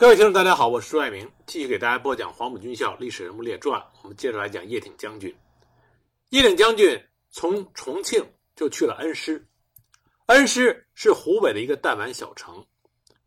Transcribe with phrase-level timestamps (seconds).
[0.00, 3.78] 各位听众，大家好，我是朱爱明，继续给大家播讲《黄埔军校历史人物列传》。
[4.02, 5.36] 我们接着来讲叶挺将军。
[6.30, 8.26] 叶挺将军从重庆
[8.56, 9.46] 就去了恩施，
[10.24, 12.64] 恩施是湖北的一个弹丸小城，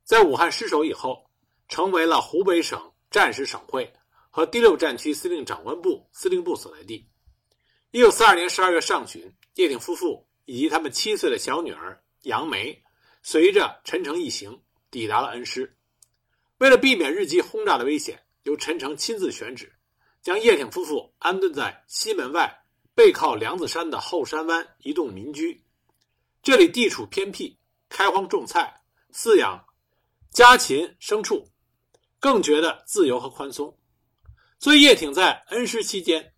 [0.04, 1.30] 在武汉失守以后，
[1.68, 3.94] 成为了湖北省战时省会
[4.32, 7.08] 和第六战区司令长官部司令部所在地。
[7.92, 12.84] 一九四二年十二月上旬，叶挺夫妇以及他们七岁的小女儿杨梅，
[13.22, 14.60] 随着陈诚一行
[14.90, 15.72] 抵达了恩施。
[16.64, 19.70] 为了避免日机轰炸的危险，由陈诚亲自选址，
[20.22, 22.64] 将叶挺夫妇安顿在西门外
[22.96, 25.62] 背靠梁子山的后山湾一栋民居。
[26.42, 27.60] 这里地处偏僻，
[27.90, 28.82] 开荒种菜，
[29.12, 29.62] 饲养
[30.32, 31.46] 家禽牲畜，
[32.18, 33.78] 更觉得自由和宽松。
[34.58, 36.34] 所以叶挺在恩施期间，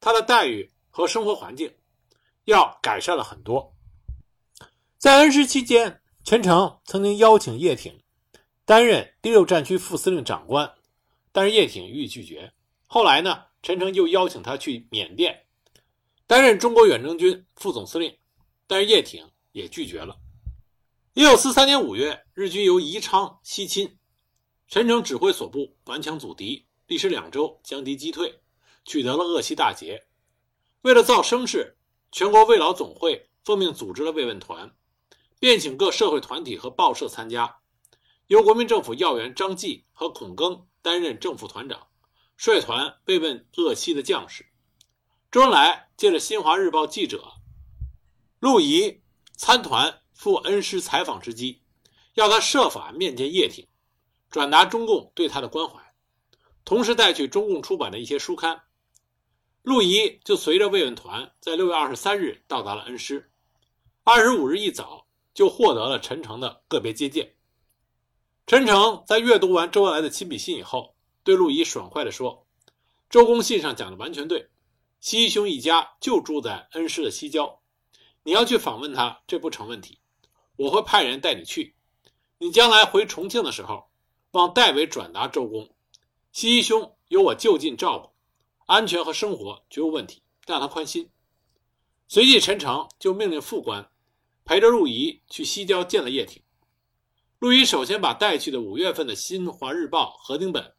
[0.00, 1.70] 他的待遇和生活环境
[2.44, 3.76] 要改善了很多。
[4.96, 7.94] 在恩施期间，陈诚曾经邀请叶挺。
[8.66, 10.74] 担任第六战区副司令长官，
[11.30, 12.52] 但是叶挺予以拒绝。
[12.86, 15.46] 后来呢，陈诚又邀请他去缅甸
[16.26, 18.18] 担任中国远征军副总司令，
[18.66, 20.18] 但是叶挺也拒绝了。
[21.14, 23.98] 一九四三年五月，日军由宜昌西侵，
[24.66, 28.40] 陈诚指挥所部顽强阻敌，历时两周将敌击退，
[28.84, 30.08] 取得了鄂西大捷。
[30.82, 31.76] 为了造声势，
[32.10, 34.74] 全国慰劳总会奉命组织了慰问团，
[35.38, 37.58] 便请各社会团体和报社参加。
[38.28, 41.86] 由国民政府要员张继和孔庚担任正副团长，
[42.36, 44.46] 率团慰问鄂西的将士。
[45.30, 47.34] 周恩来借着《新华日报》记者
[48.40, 49.00] 陆仪
[49.36, 51.62] 参团赴恩施采访之机，
[52.14, 53.68] 要他设法面见叶挺，
[54.28, 55.94] 转达中共对他的关怀，
[56.64, 58.62] 同时带去中共出版的一些书刊。
[59.62, 63.30] 陆仪就随着慰问团在六月二十三日到达了恩施，
[64.02, 67.35] 二十五日一早就获得了陈诚的个别接见。
[68.46, 70.94] 陈诚在阅读完周恩来的亲笔信以后，
[71.24, 72.46] 对陆仪爽快地说
[73.10, 74.48] ：“周公信上讲的完全对，
[75.00, 77.60] 西一兄一家就住在恩施的西郊，
[78.22, 79.98] 你要去访问他，这不成问题。
[80.54, 81.74] 我会派人带你去。
[82.38, 83.90] 你将来回重庆的时候，
[84.30, 85.68] 望代为转达周公，
[86.30, 88.10] 西一兄有我就近照顾，
[88.66, 91.10] 安全和生活绝无问题，让他宽心。”
[92.06, 93.90] 随即，陈诚就命令副官
[94.44, 96.40] 陪着陆仪去西郊见了叶挺。
[97.38, 100.72] 陆仪首先把带去的五月份的《新华日报》合订本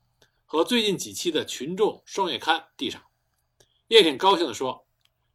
[0.44, 3.00] 和最近几期的《群众》双月刊递上。
[3.90, 4.88] 叶挺高兴地说：“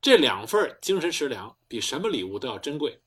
[0.02, 3.00] 这两份精神食粮比什么礼物都要珍贵。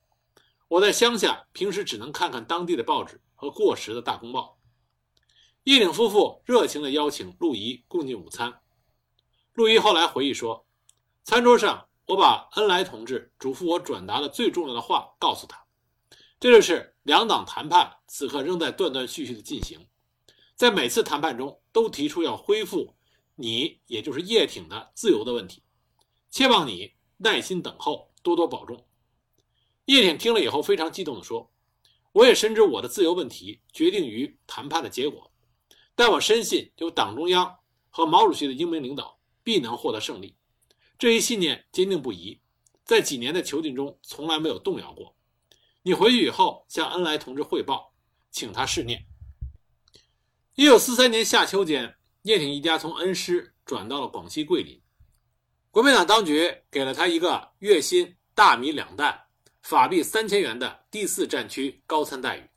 [0.69, 4.57] 我在乡下平时只能看看当地的报纸和过时的大公报。”
[5.65, 8.61] 叶挺夫妇热情地邀请陆仪共进午餐。
[9.51, 10.65] 陆仪后来回忆说
[11.25, 15.61] ：“餐桌上，我把恩来同志嘱咐我转达的最重要的话告诉他。”
[16.39, 19.87] 这就是两党谈判此刻仍在断断续续的进行，
[20.55, 22.95] 在每次谈判中都提出要恢复
[23.35, 25.63] 你，也就是叶挺的自由的问题，
[26.29, 28.85] 切望你耐心等候，多多保重。
[29.85, 31.51] 叶挺听了以后非常激动地说
[32.11, 35.31] ：“我也深知我的自由问题决定于谈判的结果，
[35.95, 37.57] 但我深信有党中央
[37.89, 40.35] 和毛主席的英明领导，必能获得胜利。
[40.99, 42.39] 这一信念坚定不移，
[42.83, 45.14] 在几年的囚禁中从来没有动摇过。”
[45.87, 47.93] 你回去以后向恩来同志汇报，
[48.31, 49.05] 请他试念。
[50.55, 54.81] 一九四三年夏秋间，叶挺一家从恩施转到了广西桂林，
[55.69, 59.15] 国民党当局给了他一个月薪大米两担、
[59.61, 62.49] 法币三千元的第四战区高参待遇。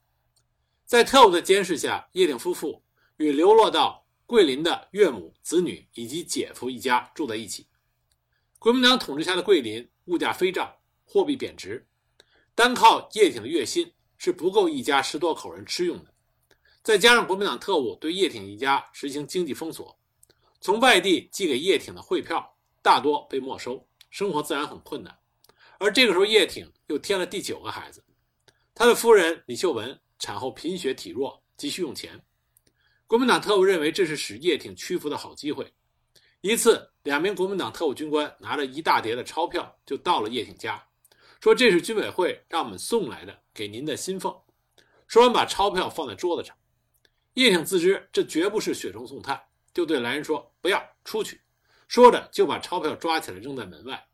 [0.86, 2.82] 在特务的监视下，叶挺夫妇
[3.18, 7.68] 与流落到桂林的岳母、子女以及姐夫一家住在一起。
[8.58, 10.74] 国民党统治下的桂林物价飞涨，
[11.04, 11.86] 货币贬值。
[12.58, 16.12] 单靠叶挺的月薪是不够一家十多口人吃用的，
[16.82, 19.96] 再加上国民党特务对叶挺一家实行经济封锁，
[20.60, 22.52] 从外地寄给叶挺的汇票
[22.82, 25.16] 大多被没收，生活自然很困难。
[25.78, 28.02] 而这个时候，叶挺又添了第九个孩子，
[28.75, 32.20] 他的夫人李秀文产后贫血体弱，急需用钱。
[33.06, 35.72] 国民党特务认为这是使叶挺屈服的好机会，
[36.40, 40.84] 一次，两名国民党特务军官拿着一大叠的钞票就到了叶挺家。
[41.40, 44.37] 说这是军委会让我们送来的，给您的薪俸。
[45.06, 46.56] 说完，把钞票放在桌子上。
[47.35, 49.40] 叶挺自知这绝不是雪中送炭，
[49.73, 51.40] 就对来人说：“不要出去。”
[51.87, 54.08] 说着就把钞票抓起来扔在门外。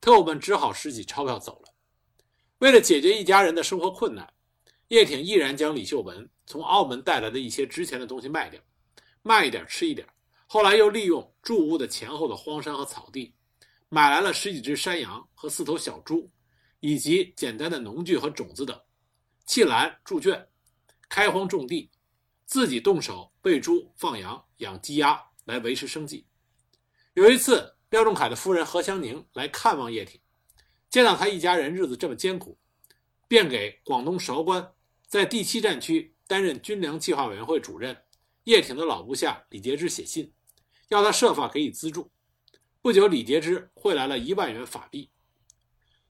[0.00, 1.72] 特务们只好拾起钞票走了。
[2.58, 4.28] 为了解决一家人的生活困难，
[4.88, 8.60] 叶挺毅然将李秀文从澳门带来的一些值钱的东西卖掉，
[9.22, 10.06] 卖一点吃一点。
[10.46, 13.32] 后来又利用住屋的前后的荒山和草地，
[13.88, 16.28] 买来了十几只山羊和四头小猪。
[16.80, 18.80] 以及简单的农具和种子等，
[19.46, 20.48] 弃栏筑圈，
[21.08, 21.90] 开荒种地，
[22.44, 26.26] 自己动手喂猪、放羊、养鸡鸭来维持生计。
[27.14, 30.20] 有一次，廖仲恺的夫人何香凝来看望叶挺，
[30.90, 32.58] 见到他一家人日子这么艰苦，
[33.26, 34.72] 便给广东韶关
[35.06, 37.96] 在第七战区担任军粮计划委员会主任
[38.44, 40.32] 叶挺的老部下李杰之写信，
[40.88, 42.10] 要他设法给予资助。
[42.82, 45.10] 不久，李杰之汇来了一万元法币，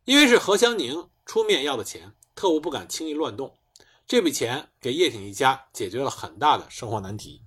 [0.07, 3.59] 因为是何香凝出面要的钱，特务不敢轻易乱动。
[4.07, 7.43] 这笔钱给叶挺一家解决了很大的生活难题。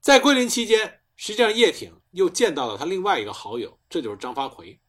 [0.00, 4.80] 在桂林期间，实际上叶挺又见到了他另外一个好友，这就是张发奎。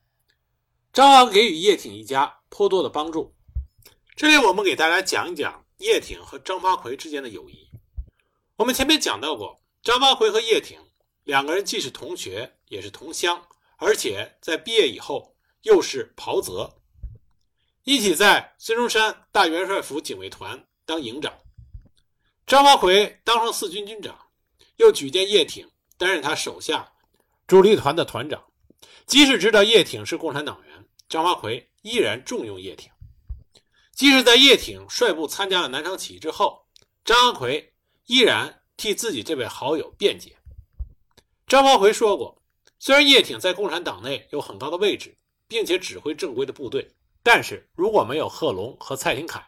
[0.92, 3.36] 张昂给予叶挺一家颇多的帮助。
[4.16, 7.70] 这里我们给大家讲一讲叶挺和张发奎之间的友谊。
[8.56, 10.80] 我们前面讲到过，张发奎和叶挺
[11.24, 13.46] 两个人既是同学，也是同乡，
[13.78, 16.79] 而且在毕业以后又是袍泽，
[17.90, 20.64] 一起在孙中山大元帅府警卫团。
[20.86, 21.34] 当营长，
[22.46, 24.16] 张发奎当上四军军长，
[24.76, 26.88] 又举荐叶挺担任他手下
[27.48, 28.44] 主力团的团长。
[29.08, 32.92] 即使知道叶挺是共产党员，张发奎依然重用叶挺。
[33.96, 36.64] 即使在叶挺率部参加了南昌起义之后，
[37.04, 37.74] 张发奎
[38.06, 40.38] 依然替自己这位好友辩解。
[41.48, 42.40] 张发奎说过，
[42.78, 46.88] 虽然叶挺在共产党内有很高的位置，并且指挥正规的部队，
[47.24, 49.44] 但是如果没有贺龙和蔡廷锴，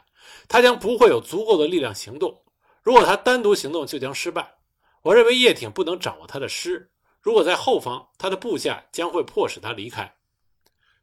[0.47, 2.43] 他将不会有足够的力量行动。
[2.83, 4.57] 如果他单独行动，就将失败。
[5.03, 6.91] 我认为叶挺不能掌握他的师。
[7.21, 10.15] 如果在后方，他的部下将会迫使他离开。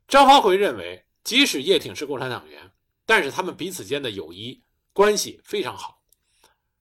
[0.06, 2.70] 张发奎认为，即使叶挺是共产党员，
[3.06, 4.62] 但是他们彼此间的友谊
[4.92, 6.02] 关系非常好。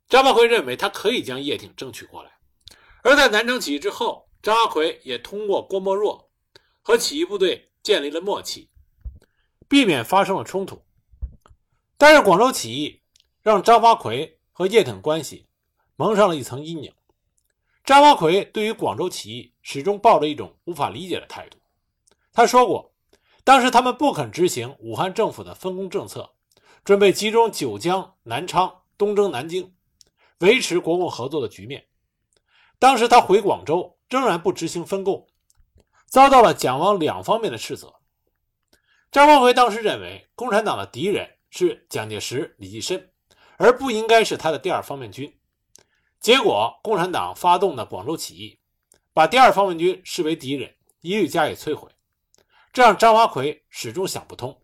[0.10, 2.31] 张发奎认为，他可以将叶挺争取过来。
[3.04, 6.31] 而在南昌起义之后，张发奎也通过郭沫若
[6.81, 8.69] 和起义部队建立了默契，
[9.67, 10.81] 避免发生了冲突。
[11.97, 13.01] 但是广州起义
[13.41, 15.47] 让张发奎和叶挺关系
[15.95, 16.93] 蒙上了一层阴影。
[17.83, 21.57] 张发奎对于广州起义始终抱着一种无法理解的态度。
[22.33, 22.93] 他说过，
[23.43, 26.33] 当时他们不肯执行武汉政府的分工政策，
[26.83, 29.73] 准备集中九江、南昌，东征南京，
[30.39, 31.87] 维持国共合作的局面。
[32.77, 35.25] 当时他回广州，仍然不执行分共，
[36.05, 37.96] 遭到了蒋汪两方面的斥责。
[39.12, 41.30] 张发奎当时认为，共产党的敌人。
[41.50, 43.09] 是蒋介石、李济深，
[43.56, 45.33] 而不应该是他的第二方面军。
[46.19, 48.59] 结果，共产党发动的广州起义，
[49.13, 51.89] 把第二方面军视为敌人，一律加以摧毁。
[52.74, 54.62] 这让张发奎始终想不通。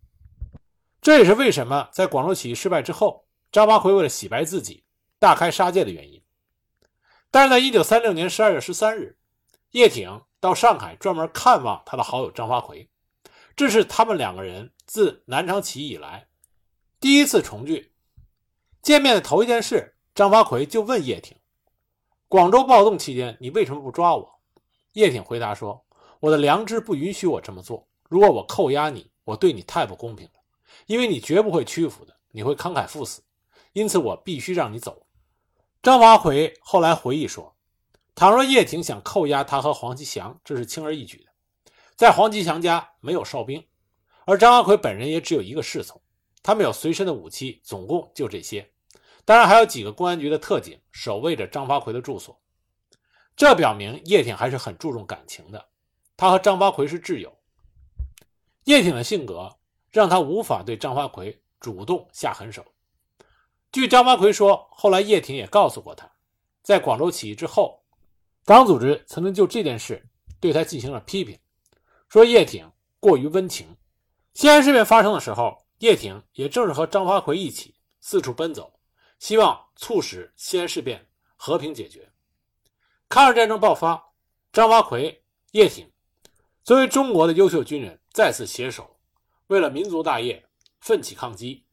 [1.01, 4.83] 这也是为什么在广州起义失败之后，张发奎为了洗白自己，
[5.17, 6.21] 大开杀戒的原因。
[7.31, 9.17] 但是在一九三六年十二月十三日，
[9.71, 12.87] 叶挺到上海专门看望他的好友张发奎，
[13.55, 16.27] 这是他们两个人自南昌起义以来。
[16.99, 17.93] 第一次重聚，
[18.81, 21.37] 见面的头一件事，张发奎就问叶挺
[22.27, 24.39] ：“广州暴动期间，你为什么不抓我？”
[24.93, 25.85] 叶挺回答说
[26.21, 27.87] ：“我的良知不允许我这么做。
[28.09, 30.39] 如果我扣押你，我对你太不公平了，
[30.85, 33.21] 因为你绝不会屈服的，你会慷慨赴死，
[33.73, 35.05] 因此我必须让你走。”
[35.83, 37.55] 张发奎后来回忆说
[38.15, 41.32] ：“倘若叶挺想扣押他和黄其祥，这是轻而易举的。
[41.95, 43.65] 在黄吉祥家没有哨兵，
[44.25, 46.01] 而张发奎本人也只有一个侍从。”
[46.43, 48.69] 他们有随身的武器，总共就这些。
[49.23, 52.37] 当然还有几个公安局的特警守卫着张发奎的住所。
[53.35, 55.69] 这表明叶挺还是很注重感情的。
[56.17, 57.33] 他和张发奎是挚友。
[58.65, 59.49] 叶挺的性格
[59.89, 62.65] 让他无法对张发奎主动下狠手。
[63.71, 66.11] 据张发奎说，后来叶挺也告诉过他，
[66.61, 67.81] 在广州起义之后，
[68.43, 70.05] 党组织曾经就这件事
[70.41, 71.39] 对他进行了批评，
[72.13, 73.75] 说叶挺过于温情。
[74.35, 75.65] 西安事变发生的时候。
[75.79, 78.79] 叶挺也正是和张发奎一起四处奔走，
[79.19, 82.09] 希望促使西安事变和平解决。
[83.09, 84.13] 抗日战争爆发，
[84.53, 85.91] 张发奎、叶挺
[86.63, 88.97] 作为中国的优秀军人再次携手，
[89.47, 90.47] 为了民族大业
[90.79, 91.65] 奋起抗击。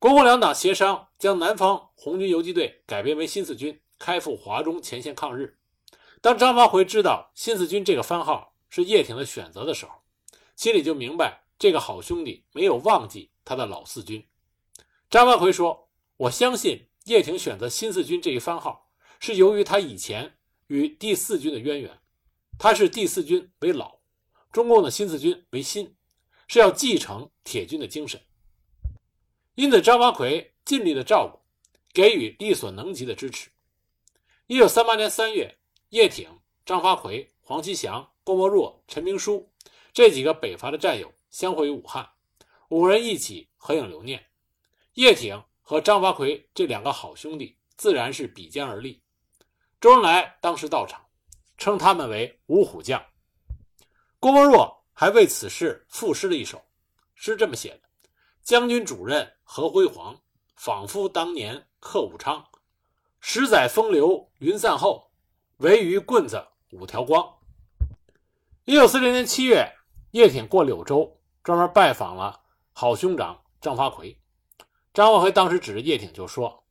[0.00, 5.58] 国共两党协商将南方红军游击队改编为新四军，开赴华中前线抗日。
[6.20, 9.92] 当张发奎知道新四军这个番号是叶挺的选择的时候，
[10.56, 11.44] 心里就明白。
[11.58, 14.24] 这个好兄弟没有忘记他的老四军。
[15.10, 21.98] 张发奎说：“我相信叶挺选择新四军这一番号，是由于他以前与第四军的渊源。
[22.60, 23.98] 他是第四军为老，
[24.52, 25.96] 中共的新四军为新，
[26.46, 28.20] 是要继承铁军的精神。
[29.56, 31.40] 因此，张发奎尽力的照顾，
[31.92, 33.50] 给予力所能及的支持。
[34.46, 35.58] 一九三八年三月，
[35.88, 39.50] 叶挺、张发奎、黄其祥、郭沫若、陈明书
[39.90, 42.06] 这几个北伐的战友。”相会于武汉，
[42.68, 44.22] 五人一起合影留念。
[44.92, 49.02] 叶挺和张发奎这两个好兄弟自然是比肩而立。
[49.80, 51.06] 周恩来当时到场，
[51.56, 53.02] 称他们为五虎将。
[54.20, 56.62] 郭沫若还为此事赋诗了一首，
[57.14, 57.80] 诗这么写的
[58.44, 60.20] ：“将军主任何辉煌，
[60.54, 62.46] 仿佛当年克武昌。
[63.20, 65.10] 十载风流云散后，
[65.58, 67.34] 唯余棍子五条光。”
[68.68, 69.66] 一九四零年七月，
[70.10, 72.42] 叶挺过柳州，专门拜访了
[72.74, 74.20] 好兄长张发奎。
[74.92, 76.64] 张发奎当时指着叶挺就说：“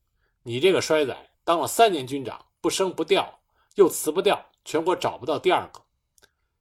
[0.44, 3.40] 你这个衰仔，当了三年军长，不升不调，
[3.74, 5.82] 又辞不掉，全国找不到第二个。”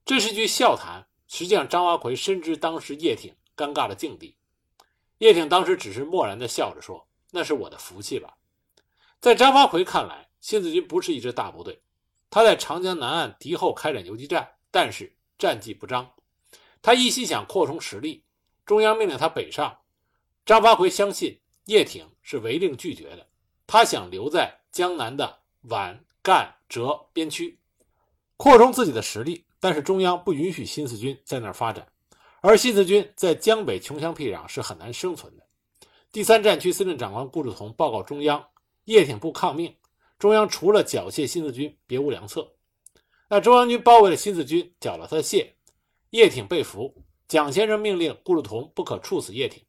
[0.03, 1.05] 这是一句笑谈。
[1.27, 4.35] 实际上，张发奎深知当时叶挺尴尬的境地。
[5.19, 8.33] 叶挺当时只是漠然地笑着说：“那是我的福气吧。”
[9.21, 11.83] 在张发奎看来，新四军不是一支大部队，
[12.31, 15.13] 他在长江南岸敌后开展游击战，但是。
[15.37, 16.11] 战绩不彰，
[16.81, 18.23] 他一心想扩充实力。
[18.65, 19.79] 中央命令他北上，
[20.45, 23.27] 张发奎相信叶挺是违令拒绝的。
[23.65, 27.59] 他想留在江南的皖、赣、浙边区，
[28.35, 29.45] 扩充自己的实力。
[29.59, 31.87] 但是中央不允许新四军在那儿发展，
[32.41, 35.43] 而新四军在江北穷乡僻壤是很难生存的。
[36.11, 38.49] 第三战区司令长官顾祝同报告中央，
[38.85, 39.75] 叶挺不抗命，
[40.19, 42.53] 中央除了缴械新四军，别无良策。
[43.29, 45.51] 那中央军包围了新四军，缴了他的械，
[46.11, 47.03] 叶挺被俘。
[47.27, 49.61] 蒋先生命令顾祝同不可处死叶挺。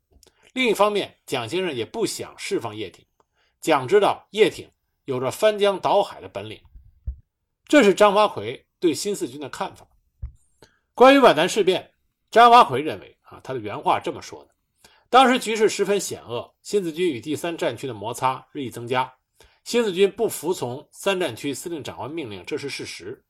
[0.53, 3.05] 另一方面，蒋先生也不想释放叶挺。
[3.61, 4.71] 蒋知道叶挺
[5.07, 6.61] 有着翻江倒海的本领。
[7.67, 9.87] 这是张发奎对新四军的看法。
[10.95, 11.93] 关于皖南事变，
[12.31, 14.51] 张发奎认为啊，他的原话这么说的：
[15.11, 19.13] 当时局势十分险恶，新四军与第三战区的摩擦日益增加，
[19.65, 23.25] 新四军不服从三战区司令长官命令，这是事实。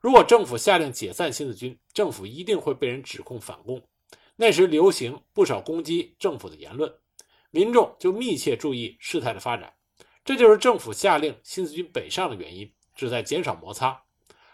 [0.00, 3.82] 如果政府下令解散新四军，政府一定会被人指控反共。
[4.34, 6.90] 那时流行不少攻击政府的言论，
[7.50, 9.74] 民众就密切注意事态的发展。
[10.24, 14.02] 这就是政府下令新四军北上的原因，旨在减少摩擦。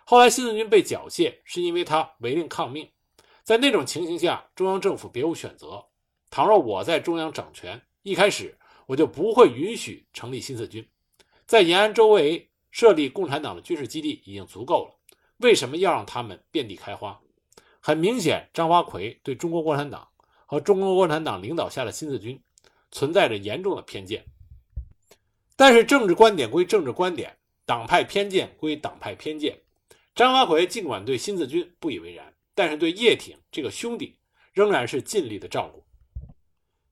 [0.04, 2.90] 后来新四军被缴械，是因为他违令抗命。
[3.44, 5.84] 在那种情形下，中央政府别无选择。
[6.28, 10.84] 倘若我在中央掌权，一开始我就不会允许成立新四军。
[11.46, 14.95] 在延安周围设立共产党的军事基地已经足够了。
[15.38, 17.20] 为什么要让他们遍地开花？
[17.80, 20.08] 很明显，张发奎对中国共产党
[20.46, 22.42] 和中国共产党领导下的新四军
[22.90, 24.24] 存在着严重的偏见。
[25.54, 29.58] 但是，政治观点归政治观点，党派偏见归党派偏见。
[30.14, 34.18] 张发奎尽管对新四军不以为然，但是对叶挺这个兄弟
[34.52, 35.84] 仍然是尽力的照顾。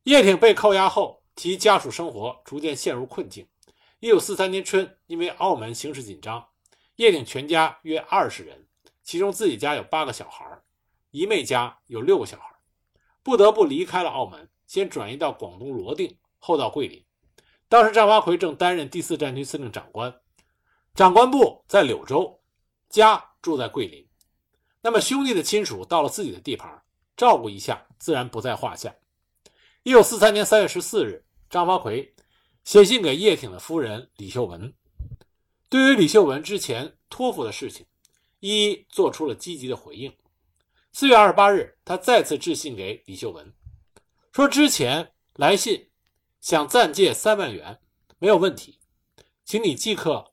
[0.04, 3.46] 叶挺被扣押后，其家属生活逐渐陷入困境。
[4.00, 6.46] 一九四三年春，因为澳门形势紧张。
[6.96, 8.68] 叶挺全家约二十人，
[9.02, 10.44] 其中自己家有八个小孩，
[11.10, 12.54] 姨妹家有六个小孩，
[13.22, 17.04] 不得不离开了澳门，先转移到广东罗定，后到桂林。
[17.68, 20.14] 当时张发奎正担任第四战区司令长官，
[20.94, 22.40] 长官部在柳州，
[22.88, 24.08] 家住在桂林。
[24.80, 26.82] 那么兄弟的亲属到了自己的地盘，
[27.16, 28.94] 照顾一下自然不在话下。
[29.82, 32.14] 一九四三年三月十四日，张发奎
[32.62, 34.72] 写信给叶挺的夫人李秀文。
[35.68, 37.87] 对于李秀文之前托付的事情，
[38.40, 40.14] 一一做出了积极的回应。
[40.92, 43.52] 四月二十八日，他再次致信给李秀文，
[44.33, 45.90] 说之前来信
[46.40, 47.80] 想暂借三万元，
[48.18, 48.78] 没有问题，
[49.44, 50.33] 请你即刻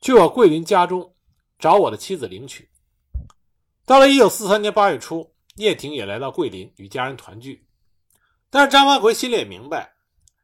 [0.00, 1.14] 去我桂林家中
[1.58, 2.70] 找我的妻子领取。
[3.84, 7.66] 到了一九四三年八月初，叶挺也来到桂林与家人团聚，
[8.48, 9.94] 但是张发奎心里也明白，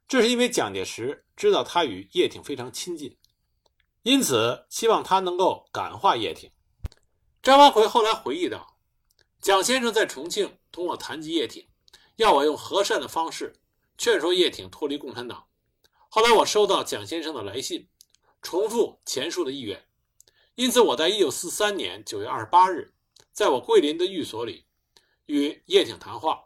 [0.06, 3.16] 这是因为蒋介石知道他与叶挺非常亲近。
[4.06, 6.52] 因此，希望他能够感化叶挺。
[7.42, 8.78] 张发奎后来回忆道
[9.42, 11.68] ：“蒋先生在重庆同我谈及叶挺，
[12.14, 13.56] 要我用和善的方式
[13.98, 15.48] 劝说叶挺脱离共产党。
[16.08, 17.88] 后来我收到蒋先生的来信，
[18.40, 19.88] 重复前述的意愿。
[20.54, 22.94] 因此，我在1943年9月28日，
[23.32, 24.66] 在我桂林的寓所里
[25.24, 26.44] 与叶挺谈话。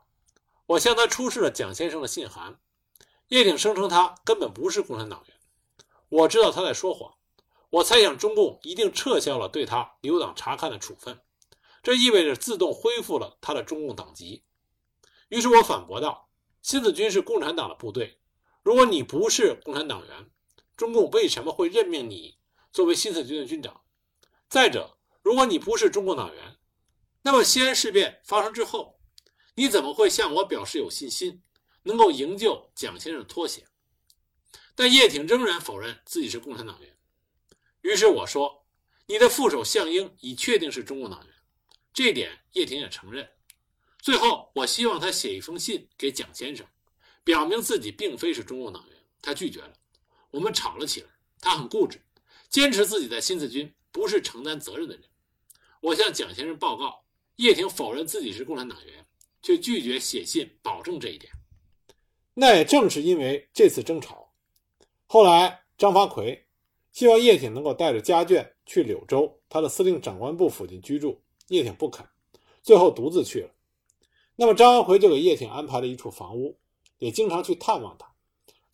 [0.64, 2.58] 我向他出示了蒋先生的信函。
[3.28, 5.36] 叶挺声称他根本不是共产党员。
[6.08, 7.16] 我知道他在说谎。”
[7.70, 11.20] 我猜想，中共一定撤销了对他留党察看的处分，
[11.84, 14.44] 这意味着自动恢复了他的中共党籍。
[15.28, 16.30] 于是我反驳道
[16.62, 18.18] ：“新四军是共产党的部队，
[18.64, 20.30] 如果你不是共产党员，
[20.76, 22.38] 中共为什么会任命你
[22.72, 23.82] 作为新四军的军长？
[24.48, 26.56] 再者，如果你不是中共党员，
[27.22, 28.98] 那么西安事变发生之后，
[29.54, 31.44] 你怎么会向我表示有信心，
[31.84, 33.68] 能够营救蒋先生脱险？”
[34.74, 36.96] 但叶挺仍然否认自己是共产党员。
[37.82, 38.66] 于是我说
[39.06, 41.34] ：“你的副手项英已确定是中共党员，
[41.92, 43.28] 这一点叶挺也承认。
[44.00, 46.66] 最后，我希望他写一封信给蒋先生，
[47.24, 48.96] 表明自己并非是中共党员。
[49.22, 49.72] 他拒绝了。
[50.30, 51.08] 我们吵了起来。
[51.42, 51.98] 他很固执，
[52.50, 55.04] 坚持自己在新四军不是承担责任的人。
[55.80, 57.02] 我向蒋先生报告，
[57.36, 59.06] 叶挺否认自己是共产党员，
[59.40, 61.32] 却拒绝写信保证这一点。
[62.34, 64.34] 那也正是因为这次争吵，
[65.06, 66.46] 后来张发奎
[67.00, 72.04] 希望叶挺能够带着家眷去柳州他的司令长官部附近居住，叶挺不肯，
[72.62, 73.48] 最后独自去了。
[74.36, 76.58] 那么张发奎就给叶挺安排了一处房屋，
[76.98, 78.06] 也经常去探望他。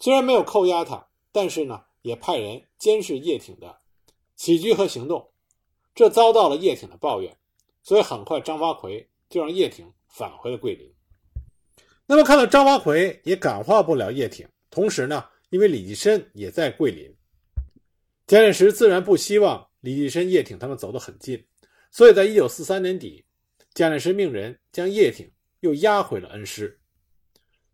[0.01, 3.79] 虽然没有扣押他，但是呢，也派人监视叶挺的
[4.35, 5.31] 起居和行动，
[5.95, 7.37] 这遭到了叶挺的抱怨，
[7.85, 10.93] 所以很快张发奎就让叶挺返回了桂林。
[12.07, 17.16] 那么看到张发奎也感化不了叶挺，同时呢，因为李济深也在桂林，
[18.27, 21.47] 蒋介石自然不希望李济深、叶挺他们走得很近，
[21.93, 23.25] 所以在一九四三年底，
[23.73, 25.31] 蒋介石命人将叶挺
[25.61, 26.77] 又押回了恩施。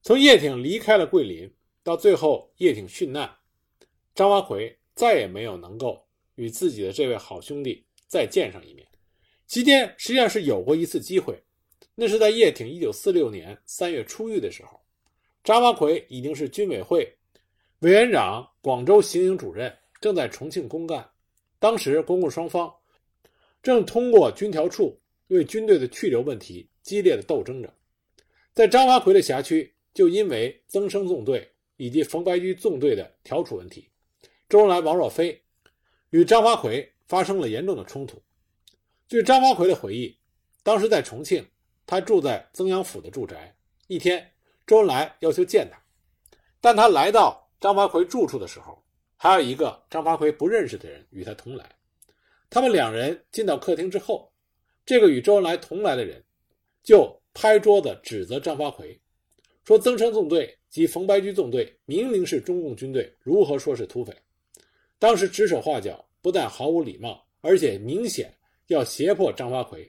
[0.03, 1.51] 从叶挺离开了桂林
[1.83, 3.35] 到最后叶挺殉难，
[4.15, 8.87] 张发奎再也没有能够与自己的这位好兄弟再见上一面。
[9.47, 11.43] 期间实际上是有过一次机会。
[11.95, 14.81] 那是在叶挺一九四六年三月初遇的时候，
[15.45, 17.11] 张发奎已经是军委会
[17.81, 21.09] 委员长、广州行营主任，正在重庆公干。
[21.59, 22.71] 当时公共双方
[23.63, 27.73] 正通过军调处为军队的去留问题激烈的斗争着。
[28.53, 33.89] 在张发奎的辖区，就因为曾生纵队以及冯白驹纵队的调处问题，
[34.49, 35.41] 周恩来、王若飞
[36.11, 38.21] 与张发奎发生了严重的冲突。
[39.09, 40.19] 据张发奎的回忆，
[40.63, 41.47] 当时在重庆。
[41.85, 43.55] 他住在曾阳府的住宅。
[43.87, 44.33] 一天，
[44.67, 45.79] 周恩来要求见他，
[46.61, 48.82] 但他来到张发奎住处的时候，
[49.23, 51.65] 还有一个张发奎不认识的人与他同来。
[52.51, 54.29] 他们两人进到客厅之后，
[54.85, 56.21] 这个与周恩来同来的人
[56.83, 59.01] 就拍桌子指责张发奎，
[59.63, 64.13] 说增生纵队及冯白驹纵队明明是中共军队，如何说是土匪？
[64.99, 68.37] 当时指手画脚，不但毫无礼貌，而且明显
[68.67, 69.89] 要胁迫张发奎，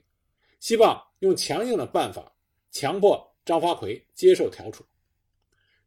[0.60, 1.04] 希望。
[1.22, 2.36] 用强硬的办法
[2.70, 4.86] 强迫张发奎接受调处。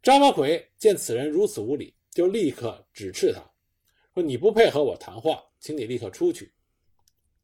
[0.03, 3.43] 张发奎见此人如此无礼，就立刻指斥他，
[4.15, 6.51] 说：“你不配合我谈话，请你立刻出去。”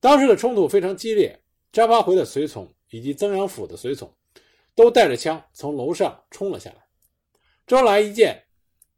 [0.00, 1.38] 当时的冲突非常激烈，
[1.70, 4.10] 张发奎的随从以及曾阳府的随从
[4.74, 6.86] 都带着枪从楼上冲了下来。
[7.66, 8.42] 周恩来一见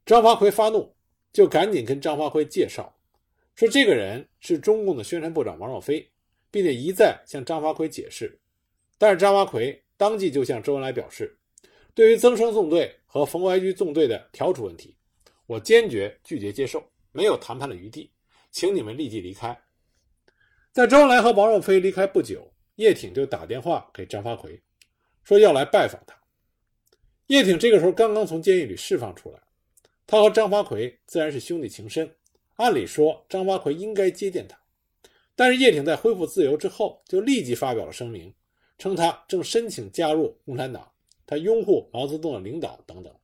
[0.07, 0.95] 张发奎发怒，
[1.33, 2.97] 就赶紧跟张发奎介绍，
[3.57, 6.09] 说：“这个人是中共的宣传部长王若飞，
[6.53, 8.39] 并且一再向张发奎解释。”
[8.97, 11.37] 但是张发奎当即就向周恩来表示，
[11.95, 14.97] 对于增生纵队和冯怀居纵队的调处问题，
[15.47, 18.11] 我坚决拒绝接受，没有谈判的余地，
[18.51, 19.59] 请你们立即离开。
[20.73, 24.61] 在周恩来和王若飞离开不久，叶挺就打电话给张发奎，
[25.23, 26.17] 说要来拜访他。
[27.29, 29.41] 叶挺这个时候刚刚从监狱里释放出来，
[30.07, 32.15] 他和张发奎自然是兄弟情深，
[32.57, 34.59] 按理说张发奎应该接见他，
[35.35, 38.35] 但是叶挺在恢复自由之后，就立即发表了声明。
[38.77, 40.91] 称他正申请加入共产党，
[41.25, 43.15] 他拥护毛泽东的领导等等，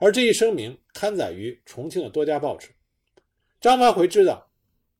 [0.00, 2.70] 而这一声明刊载于重庆的多家报纸。
[3.60, 4.50] 张发奎知道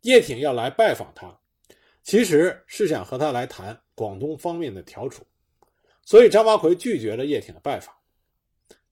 [0.02, 1.40] 叶挺要来拜访他，
[2.02, 5.26] 其实是想和他来谈广东方面的调处，
[6.04, 7.94] 所以张发奎拒绝了叶挺的拜访。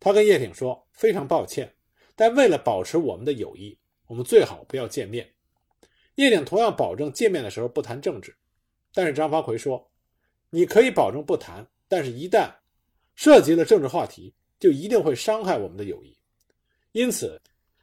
[0.01, 1.73] 他跟叶挺说：“非常抱歉，
[2.16, 5.31] 但为了保持我们的友谊，我们最好不要见面。”
[6.16, 8.35] 叶挺同样保证见面的时候不谈政治，
[8.92, 9.88] 但是张发奎说。
[10.51, 12.51] 你可以保证不谈，但是，一旦
[13.14, 16.16] 涉及了政治话题，就一定会伤害我们的友谊。
[16.92, 17.40] 因此，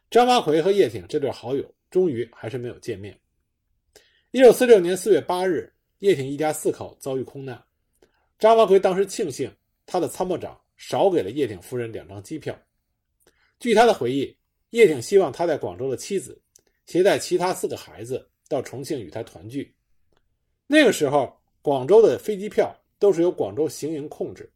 [0.09, 3.19] 张发奎和叶挺这对好友终于还是没有见面。
[4.31, 7.63] 一九四六年四月八日，叶挺一家四口遭遇空难。
[8.37, 9.51] 张发奎当时庆幸
[9.85, 12.57] 他的参谋长少给了叶挺夫人两张机票。
[13.59, 14.35] 据他的回忆，
[14.71, 16.41] 叶挺希望他在广州的妻子
[16.85, 19.73] 携带其他四个孩子到重庆与他团聚。
[20.67, 21.35] 那个时候。
[21.65, 24.47] 广州的飞机票都是由广州行营控制，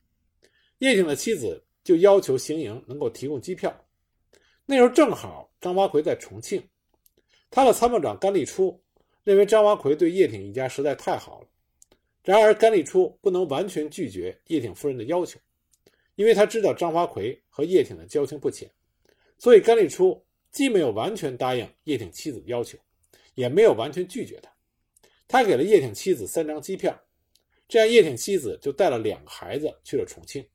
[0.78, 3.76] 叶挺的妻子就要求行营能够提供机票。
[4.68, 6.62] 那时候正好张发奎在重庆，
[7.50, 8.80] 他的参谋长甘立初
[9.24, 11.48] 认为张发奎对叶挺一家实在太好了。
[12.24, 15.40] 然而甘立初不能完全拒绝叶挺夫人的要求，
[16.14, 18.70] 因为他知道张发奎和叶挺的交情不浅，
[19.40, 22.78] 所以甘立初既没有完全答应叶挺妻子的要求，
[23.34, 24.52] 也没有完全拒绝他。
[25.28, 26.96] 他给了叶挺妻子三张机票，
[27.68, 30.46] 这样叶挺妻子就带了两个孩子去了重庆。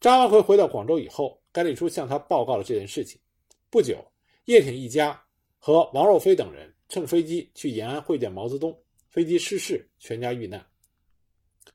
[0.00, 3.20] 张发奎回到广州以后，甘立初向他报告了这件事情。
[3.68, 4.02] 不久，
[4.46, 5.22] 叶挺一家
[5.58, 8.74] 和王若飞等人乘飞机去延安会见毛泽东，
[9.10, 10.64] 飞机失事，全家遇难。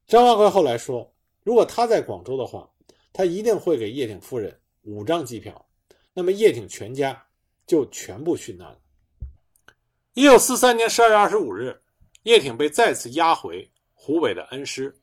[0.07, 2.67] 张发奎后来说，如果他在广州的话，
[3.13, 5.63] 他一定会给叶挺夫人五张机票，
[6.11, 7.23] 那么叶挺全家
[7.67, 8.79] 就全部殉难了。
[10.15, 11.79] 一九四三年十二月二十五日，
[12.23, 14.99] 叶挺被再次押回湖北的恩施。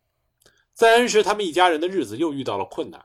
[0.74, 3.00] 在恩施，他们一家人的日子又遇到了困难。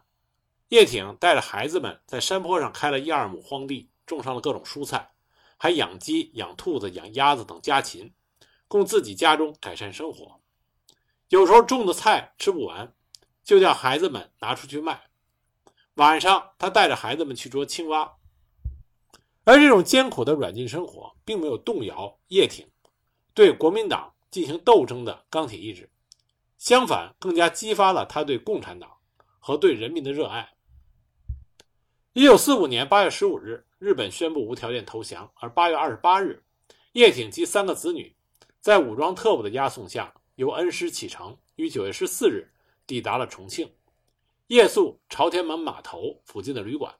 [0.69, 5.11] 叶挺带着孩子们在山坡上开了一二亩荒地，种上了各种蔬菜，
[5.55, 8.13] 还养鸡、养兔子、养鸭子等家禽，
[8.67, 10.41] 供自己家中改善生活。
[11.29, 12.93] 有时候种的菜吃不完，
[13.43, 15.03] 就叫孩子们拿出去卖。
[15.95, 18.17] 晚上，他带着孩子们去捉青蛙。
[19.45, 22.69] 而这种艰苦的软禁生活，并没有动摇叶挺
[23.33, 25.89] 对国民党进行斗争的钢铁意志，
[26.57, 28.91] 相反，更加激发了他对共产党
[29.39, 30.56] 和对人民的热爱。
[32.17, 36.41] 一九四五年八月十五日，日本宣布无条件投降，而八月二十八日，
[36.93, 38.15] 叶挺及三个子女
[38.59, 42.51] 在武装特务的押送下，由恩施启程，于九月十四日
[42.87, 43.71] 抵达了重庆，
[44.47, 46.91] 夜宿朝天门码头附近的旅馆。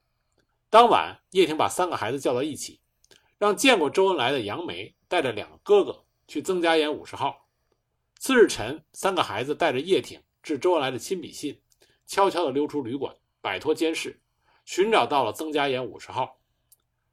[0.69, 2.79] 当晚，叶挺把三个孩子叫到一起，
[3.39, 7.47] 让见过周恩来的杨梅带着两个哥哥去曾家岩五十号。
[8.19, 11.59] 次日晨，三个孩子带着叶挺致周恩来的亲笔信，
[12.05, 14.15] 悄悄地溜出旅馆，摆脱监视，
[14.67, 16.41] 寻找到了曾家岩五十号。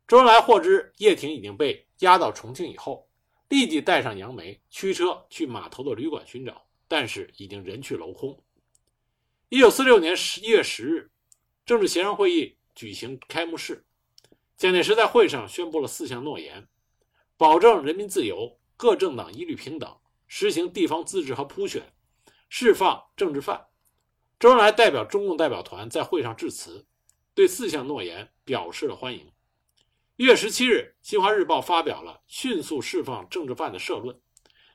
[0.09, 3.09] 周恩来获知叶挺已经被押到重庆以后，
[3.49, 8.37] 立即带上杨梅驱车去码头的旅馆寻找，但是已经人去楼空。
[9.51, 11.12] 一九四六年十一月十日，
[11.64, 12.59] 政治协商会议。
[12.75, 13.87] 举行开幕式，
[14.57, 16.67] 蒋介石在会上宣布了四项诺言：
[17.37, 21.93] 保证人民自由，各政党一律平等，实行地方自治和普选，
[22.49, 23.69] 释放政治犯。
[24.40, 26.85] 周恩来代表中共代表团在会上致辞，
[27.35, 29.33] 对四项诺言表示了欢迎。
[30.16, 34.20] 一月十七日，《新华日报》发表了迅速释放政治犯的社论，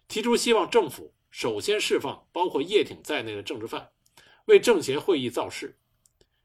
[0.07, 3.89] 提出希望政府首先释放包括叶挺在内的政治犯，
[4.45, 5.79] 为政协会议造势。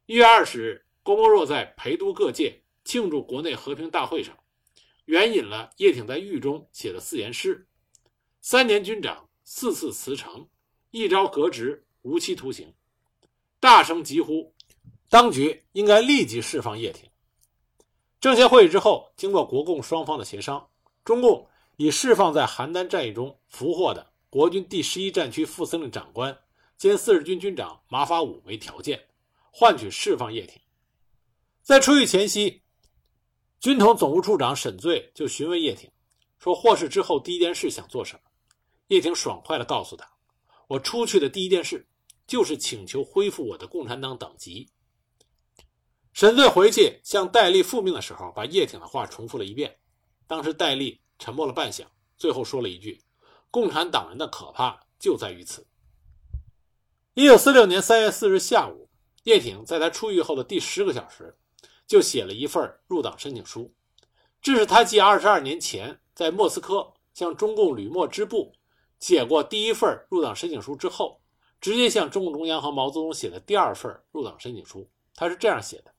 [0.07, 0.81] 一月二十日。
[1.05, 4.35] 郭沫若在陪都各界庆祝国内和平大会上，
[5.05, 7.68] 援引了叶挺在狱中写的四言诗
[8.40, 10.48] ：“三年军长，四次辞呈，
[10.92, 12.72] 一朝革职，无期徒刑。”
[13.61, 14.54] 大声疾呼，
[15.14, 17.09] 当局应该立即释放叶挺。
[18.18, 20.68] 政协会议之后，经过国共双方的协商，
[21.05, 21.46] 中共
[21.77, 26.37] 以释放在邯郸战役中俘获的国军第十一战区副司令长官
[26.77, 29.00] 兼四十军军长马法五为条件，
[29.53, 30.61] 换取释放叶挺。
[31.62, 32.61] 在出狱前夕，
[33.61, 35.88] 军统总务处长沈醉就询问叶挺
[36.40, 38.20] 说：“获释之后第一件事想做什么？”
[38.90, 40.11] 叶挺爽快地告诉他
[40.66, 41.87] ：“我出去的第一件事
[42.27, 44.68] 就是请求恢复我的共产党党籍。”
[46.14, 49.77] 沈醉回去向戴笠复命的时候，把叶挺的话重复了一遍。
[50.29, 51.85] 当时戴笠沉默了半晌，
[52.16, 53.03] 最后说了一句
[53.50, 55.66] ：“共产党人的可怕就在于此。”
[57.14, 58.88] 一九四六年三月四日下午，
[59.24, 61.37] 叶挺在他出狱后的第十个小时。
[61.87, 63.70] 就写了一份入党申请书，
[64.40, 68.55] 这是他继二十二年前在莫斯科向中共旅莫支部
[69.00, 71.20] 写过第一份入党申请书之后，
[71.61, 74.88] 直接向中共中央和毛泽东写的第二份入党申请书。
[75.14, 75.93] 他是这样写的：“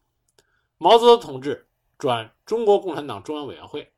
[0.86, 1.67] 毛泽东同志
[1.98, 3.91] 转中国共产党中央委员会，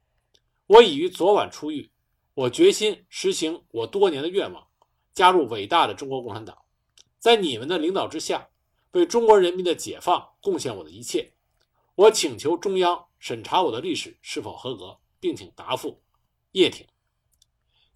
[0.67, 1.91] 我已于昨晚出狱，
[2.33, 4.65] 我决心实行我多年的愿望，
[5.13, 6.57] 加入伟大的中国共产党，
[7.19, 8.47] 在你们的领导之下，
[8.91, 11.29] 为中国人民的解放贡献我的一切。”
[11.95, 16.01] 我请求中央审查我的历史是否合格，并请答复。
[16.53, 16.87] 叶挺，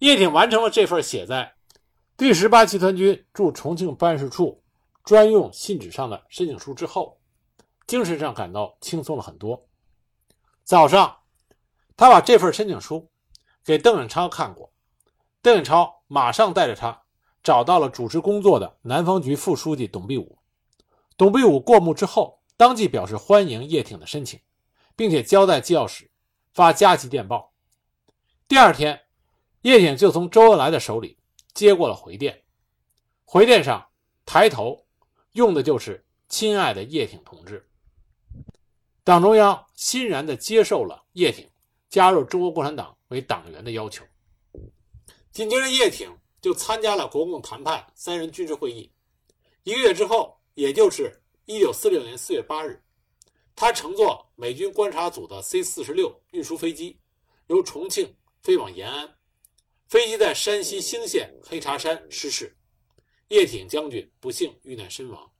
[0.00, 1.54] 叶挺完成了这份写在
[2.14, 4.62] 第十八集团军驻重庆办事处
[5.02, 7.18] 专用信纸上的申请书之后，
[7.86, 9.68] 精神上感到轻松了很多。
[10.64, 11.18] 早上，
[11.96, 13.10] 他把这份申请书
[13.64, 14.72] 给邓颖超看过，
[15.40, 17.02] 邓颖超马上带着他
[17.42, 20.38] 找到了主持工作的南方局副书记董必武。
[21.16, 22.40] 董必武过目之后。
[22.54, 24.38] 当即表示欢迎叶挺的申请，
[24.94, 26.08] 并且交代机要室
[26.52, 27.52] 发加急电报。
[28.46, 29.00] 第二天，
[29.62, 31.18] 叶挺就从周恩来的手里
[31.54, 32.44] 接过了回电，
[33.24, 33.84] 回电上
[34.24, 34.86] 抬头
[35.32, 37.68] 用的就是“亲爱的叶挺同志”。
[39.04, 41.50] 党中央欣然地接受了叶挺
[41.88, 44.04] 加入中国共产党为党员的要求。
[45.32, 48.92] 紧接着，叶挺就参加了国共谈判三人军事会议。
[49.64, 51.18] 一个月之后，也就是。
[51.44, 52.80] 一九四六年四月八日，
[53.56, 57.00] 他乘坐美军观察组的 C 四十六运输飞机，
[57.48, 59.12] 由重庆飞往延安。
[59.88, 62.56] 飞机在山西兴县黑茶山失事，
[63.26, 65.32] 叶挺将军不幸遇难身亡。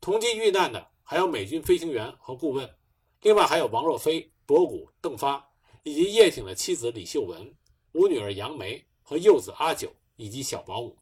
[0.00, 2.72] 同机遇难的还有美军飞行员和顾问，
[3.24, 5.48] 另外还有王若飞、博古、邓发，
[5.82, 7.54] 以及叶挺的妻子李秀文、
[7.92, 10.94] 五女儿杨梅和幼子阿九以及小保姆。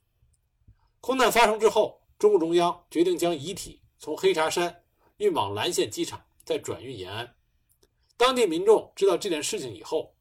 [1.01, 3.83] 空难发生之后，中共中央决定将遗体。
[3.99, 4.85] 从黑茶山
[5.17, 7.35] 运往岚县机场，再转运延安。
[8.17, 10.15] 当地民众知道这件事情以后，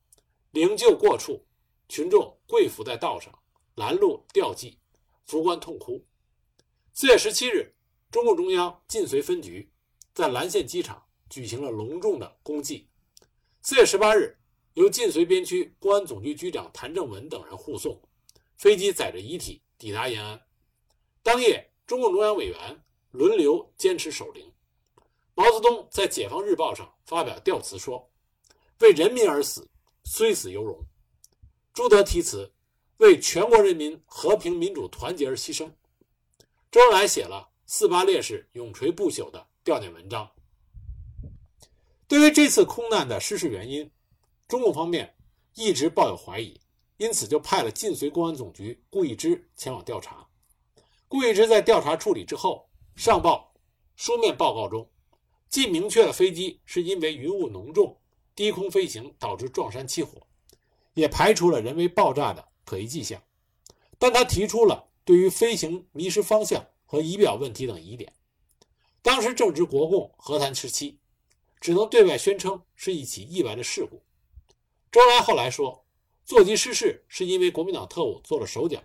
[0.49, 1.45] 灵柩过处，
[1.87, 3.31] 群众跪伏在道上，
[3.75, 4.79] 拦路吊祭，
[5.25, 6.03] 扶棺痛哭。
[6.93, 7.75] 四月十七日，
[8.09, 9.71] 中共中央晋绥分局
[10.15, 12.85] 在岚县机场举行了隆重的公祭。
[13.61, 14.37] 四月十八日，
[14.73, 17.99] 由晋绥边区公安总局局长谭正文等人护送，
[18.57, 20.39] 飞机载着遗体抵达延安。
[21.23, 24.51] 当夜，中共中央委员轮流坚持守灵。
[25.33, 28.11] 毛泽东在《解放日报》上发表吊词说
[28.81, 29.65] ：“为人民而死，
[30.03, 30.77] 虽死犹荣。”
[31.73, 32.51] 朱德题词
[32.97, 35.71] ：“为全国人民和平民主团结而牺牲。”
[36.69, 40.29] 周恩来写了四八烈士永垂不朽的悼念文章。
[42.11, 43.89] 对于这次空难的失事原因，
[44.45, 45.15] 中共方面
[45.55, 46.59] 一直抱有怀疑，
[46.97, 50.27] 因此就派了晋绥公安总局顾一之前往调查。
[51.07, 53.53] 顾一之在调查处理之后，上报
[53.95, 54.85] 书面报告中，
[55.47, 57.97] 既明确了飞机是因为云雾浓重、
[58.35, 60.21] 低空飞行导致撞山起火，
[60.95, 63.23] 也排除了人为爆炸的可疑迹象，
[63.97, 64.85] 但他提出了。
[65.05, 68.11] 对于飞行迷失方向和仪表问题等疑点，
[69.01, 70.99] 当时正值国共和谈时期，
[71.61, 74.01] 只能对外宣称是一起意外的事故。
[74.91, 75.85] 周恩来后来说，
[76.25, 78.83] 座机失事是因为国民党特务做了手脚。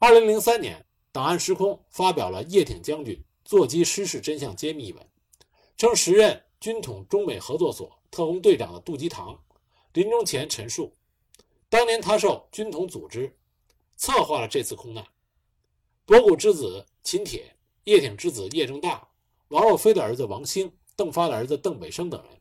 [0.00, 5.06] 二零零三年，档案时空发表了叶挺将军座机失事真相揭秘一文，
[5.76, 9.38] 称时任军统中美合作所特工队长的杜吉堂
[9.92, 10.96] 临终前陈述，
[11.68, 13.36] 当年他受军统组织。
[13.96, 15.06] 策划了这次空难。
[16.04, 19.08] 博古之子秦铁、叶挺之子叶正大、
[19.48, 22.40] 王若飞的儿子王兴、邓发的儿子邓北生等人，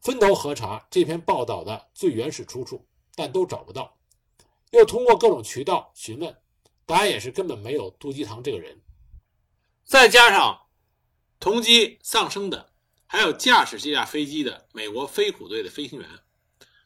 [0.00, 3.98] 分头核查这篇报道的最原始出处，但都找不到。
[4.70, 6.36] 又通过各种渠道询问，
[6.86, 8.80] 答案也是根本没有杜基堂这个人。
[9.84, 10.66] 再加上
[11.38, 12.72] 同机丧生的，
[13.06, 16.08] 还有驾驶这架飞机的美国飞虎队的飞行员，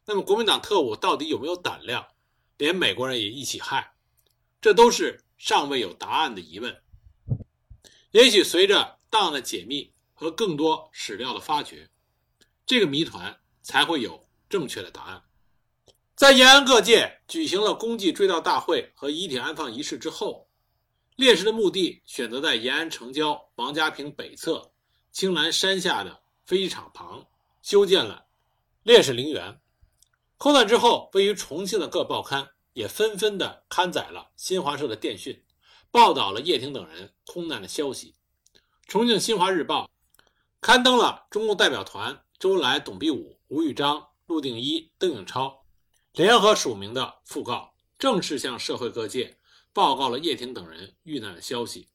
[0.05, 2.07] 那么国民党特务到底有没有胆量，
[2.57, 3.95] 连美国人也一起害？
[4.61, 6.83] 这都是尚未有答案的疑问。
[8.11, 11.89] 也许随着档案的解密和更多史料的发掘，
[12.67, 15.23] 这个谜团才会有正确的答案。
[16.17, 20.49] 在延安各界举行了公祭追悼大会和遗体安放仪式之后，
[21.15, 24.73] 烈士的墓地选择在延安城郊王家坪北侧
[25.13, 27.25] 青兰山下的飞机场旁
[27.63, 28.27] 修建了
[28.83, 29.61] 烈士陵园。
[30.37, 32.49] 空难之后，位于重庆的各报刊。
[32.77, 35.43] 也纷纷的刊载了新华社的电讯，
[35.91, 38.15] 报道了叶挺等人空难的消息。
[38.87, 39.91] 重庆新华日报
[40.67, 45.65] 刊登了中共代表团周恩来、董必武、吴玉章、陆定一、邓颖超
[46.11, 49.39] 联合署名的讣告，正式向社会各界
[49.73, 51.87] 报告了叶挺等人遇难的消息。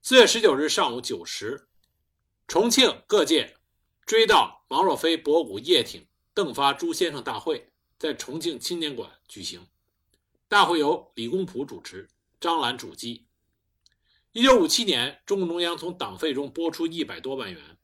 [0.00, 1.66] 四月十九日上午九时，
[2.46, 3.56] 重庆各界
[4.06, 9.66] 追悼王若飞、博古、叶挺、邓发、朱先生大会在重庆青年馆举行。
[10.46, 13.26] 大会由李公朴主持，张澜主机。
[14.32, 17.76] 一九五七年，中共中央从党费中拨出一百多万元，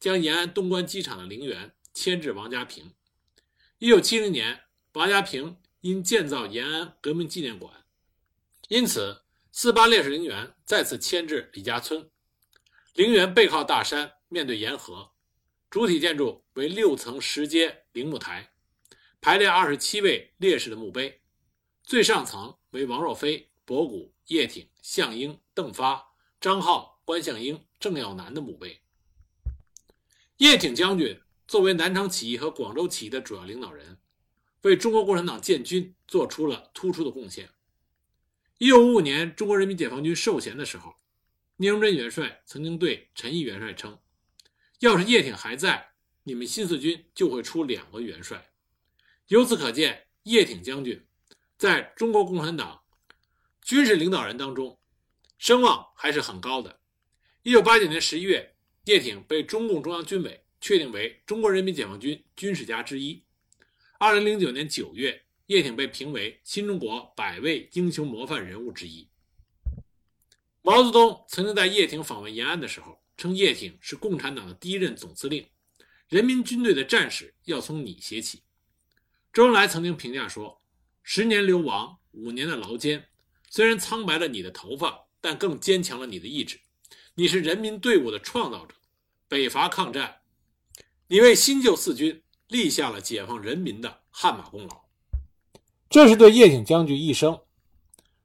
[0.00, 2.92] 将延安东关机场的陵园迁至王家坪。
[3.78, 4.62] 一九七零年，
[4.94, 7.84] 王家坪因建造延安革命纪念馆，
[8.66, 12.10] 因此四八烈士陵园再次迁至李家村。
[12.94, 15.12] 陵园背靠大山，面对沿河，
[15.70, 18.52] 主体建筑为六层石阶陵墓台，
[19.20, 21.22] 排列二十七位烈士的墓碑。
[21.84, 28.80] 最上层为王若飞、博古、叶挺、项英、邓发、张浩、关向英、郑耀南的墓碑。
[30.38, 33.98] 叶挺将军作为南昌起义和广州起义的主要领导人，
[34.62, 37.50] 为中国共产党建军做出了突出的贡献。
[38.58, 40.94] 一九五五年，中国人民解放军授衔的时候，
[41.56, 43.98] 聂荣臻元帅曾经对陈毅元帅称
[44.80, 48.52] ：“要是叶挺还在，你们新四军就会出两个元帅。”
[49.28, 51.04] 由此可见，叶挺将军。
[51.56, 52.81] 在中国共产党
[53.62, 54.78] 军事领导人当中，
[55.38, 56.80] 声望还是很高的。
[57.44, 63.24] 一九八九年十一月，叶挺被中共中央军委确定为中国人民解放军军事家之一。
[63.98, 69.08] 二零零九年九月，叶挺被评为新中国百位英雄模范人物之一。
[70.60, 75.48] 毛泽东曾经在叶挺访问延安的时候，称叶挺是共产党的第一任总司令，
[76.08, 78.42] 人民军队的战士要从你写起。
[79.32, 80.60] 周恩来曾经评价说。
[81.04, 83.08] 十年流亡，五年的劳监，
[83.54, 86.58] 虽然苍白了你的头发，但更坚强了你的意志。
[87.14, 88.74] 你是人民队伍的创造者。
[89.28, 90.20] 北伐抗战，
[91.06, 94.80] 你为新旧四军立下了解放人民的汗马功劳。
[95.90, 97.38] 这是对叶挺将军一生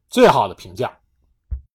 [0.10, 0.97] 最好的评价。